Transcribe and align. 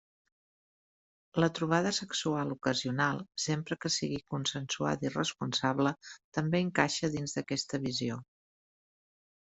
La 1.43 1.49
trobada 1.59 1.91
sexual 1.97 2.55
ocasional, 2.55 3.21
sempre 3.45 3.79
que 3.85 3.93
sigui 3.99 4.19
consensuada 4.35 5.09
i 5.11 5.15
responsable, 5.19 5.95
també 6.39 6.67
encaixa 6.69 7.15
dins 7.19 7.39
d'aquesta 7.41 7.85
visió. 7.89 8.23